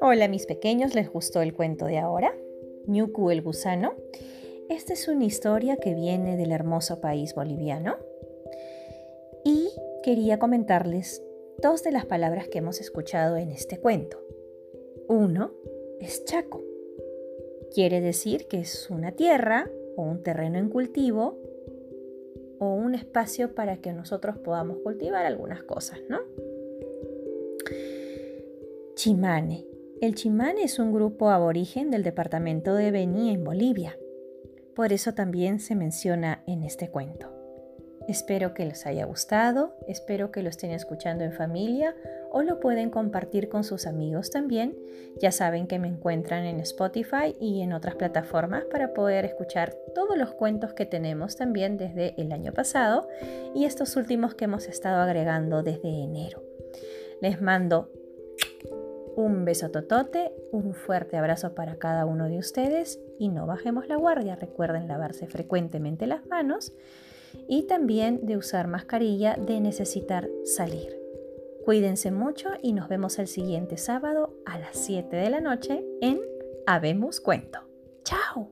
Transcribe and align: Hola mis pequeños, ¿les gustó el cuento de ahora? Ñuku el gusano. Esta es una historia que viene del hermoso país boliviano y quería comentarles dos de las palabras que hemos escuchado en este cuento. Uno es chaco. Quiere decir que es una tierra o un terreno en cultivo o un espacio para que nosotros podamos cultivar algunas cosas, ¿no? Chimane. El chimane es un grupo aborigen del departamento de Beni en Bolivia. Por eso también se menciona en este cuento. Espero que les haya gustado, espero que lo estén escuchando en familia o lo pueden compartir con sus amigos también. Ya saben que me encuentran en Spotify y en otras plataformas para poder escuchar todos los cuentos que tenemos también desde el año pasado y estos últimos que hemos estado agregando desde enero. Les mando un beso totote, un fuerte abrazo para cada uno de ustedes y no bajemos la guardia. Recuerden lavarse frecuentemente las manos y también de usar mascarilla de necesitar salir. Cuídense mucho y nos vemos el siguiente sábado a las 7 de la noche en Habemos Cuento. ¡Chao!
Hola 0.00 0.28
mis 0.28 0.46
pequeños, 0.46 0.94
¿les 0.94 1.10
gustó 1.10 1.42
el 1.42 1.54
cuento 1.54 1.86
de 1.86 1.98
ahora? 1.98 2.34
Ñuku 2.86 3.30
el 3.30 3.42
gusano. 3.42 3.94
Esta 4.68 4.92
es 4.92 5.08
una 5.08 5.24
historia 5.24 5.76
que 5.76 5.94
viene 5.94 6.36
del 6.36 6.52
hermoso 6.52 7.00
país 7.00 7.34
boliviano 7.34 7.96
y 9.44 9.68
quería 10.02 10.38
comentarles 10.38 11.22
dos 11.62 11.82
de 11.82 11.92
las 11.92 12.06
palabras 12.06 12.48
que 12.48 12.58
hemos 12.58 12.80
escuchado 12.80 13.36
en 13.36 13.50
este 13.50 13.78
cuento. 13.78 14.18
Uno 15.08 15.52
es 16.00 16.24
chaco. 16.24 16.62
Quiere 17.74 18.00
decir 18.00 18.46
que 18.46 18.60
es 18.60 18.90
una 18.90 19.12
tierra 19.12 19.70
o 19.96 20.02
un 20.02 20.22
terreno 20.22 20.58
en 20.58 20.68
cultivo 20.68 21.38
o 22.58 22.74
un 22.74 22.94
espacio 22.94 23.54
para 23.54 23.78
que 23.78 23.92
nosotros 23.92 24.38
podamos 24.38 24.78
cultivar 24.78 25.26
algunas 25.26 25.62
cosas, 25.62 25.98
¿no? 26.08 26.20
Chimane. 28.94 29.66
El 30.00 30.14
chimane 30.14 30.62
es 30.64 30.78
un 30.78 30.92
grupo 30.92 31.30
aborigen 31.30 31.90
del 31.90 32.02
departamento 32.02 32.74
de 32.74 32.90
Beni 32.90 33.30
en 33.30 33.44
Bolivia. 33.44 33.98
Por 34.74 34.92
eso 34.92 35.14
también 35.14 35.60
se 35.60 35.74
menciona 35.74 36.42
en 36.46 36.62
este 36.62 36.90
cuento. 36.90 37.33
Espero 38.06 38.52
que 38.52 38.66
les 38.66 38.84
haya 38.86 39.06
gustado, 39.06 39.74
espero 39.88 40.30
que 40.30 40.42
lo 40.42 40.50
estén 40.50 40.70
escuchando 40.72 41.24
en 41.24 41.32
familia 41.32 41.94
o 42.30 42.42
lo 42.42 42.60
pueden 42.60 42.90
compartir 42.90 43.48
con 43.48 43.64
sus 43.64 43.86
amigos 43.86 44.30
también. 44.30 44.76
Ya 45.20 45.32
saben 45.32 45.66
que 45.66 45.78
me 45.78 45.88
encuentran 45.88 46.44
en 46.44 46.60
Spotify 46.60 47.34
y 47.40 47.62
en 47.62 47.72
otras 47.72 47.94
plataformas 47.94 48.64
para 48.64 48.92
poder 48.92 49.24
escuchar 49.24 49.74
todos 49.94 50.18
los 50.18 50.34
cuentos 50.34 50.74
que 50.74 50.84
tenemos 50.84 51.36
también 51.36 51.78
desde 51.78 52.20
el 52.20 52.32
año 52.32 52.52
pasado 52.52 53.08
y 53.54 53.64
estos 53.64 53.96
últimos 53.96 54.34
que 54.34 54.44
hemos 54.44 54.68
estado 54.68 55.00
agregando 55.00 55.62
desde 55.62 55.88
enero. 55.88 56.42
Les 57.22 57.40
mando 57.40 57.90
un 59.16 59.44
beso 59.44 59.70
totote, 59.70 60.32
un 60.52 60.74
fuerte 60.74 61.16
abrazo 61.16 61.54
para 61.54 61.76
cada 61.76 62.04
uno 62.04 62.28
de 62.28 62.38
ustedes 62.38 63.00
y 63.18 63.28
no 63.28 63.46
bajemos 63.46 63.88
la 63.88 63.96
guardia. 63.96 64.36
Recuerden 64.36 64.88
lavarse 64.88 65.26
frecuentemente 65.26 66.06
las 66.06 66.26
manos 66.26 66.72
y 67.48 67.64
también 67.64 68.26
de 68.26 68.36
usar 68.36 68.68
mascarilla 68.68 69.36
de 69.36 69.60
necesitar 69.60 70.28
salir. 70.44 70.98
Cuídense 71.64 72.10
mucho 72.10 72.50
y 72.62 72.72
nos 72.74 72.88
vemos 72.88 73.18
el 73.18 73.26
siguiente 73.26 73.78
sábado 73.78 74.34
a 74.44 74.58
las 74.58 74.76
7 74.76 75.16
de 75.16 75.30
la 75.30 75.40
noche 75.40 75.82
en 76.00 76.20
Habemos 76.66 77.20
Cuento. 77.20 77.60
¡Chao! 78.04 78.50